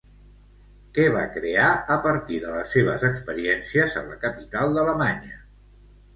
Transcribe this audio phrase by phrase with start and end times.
[0.95, 1.67] Què va crear
[1.97, 5.39] a partir de les seves experiències a la capital d'Alemanya?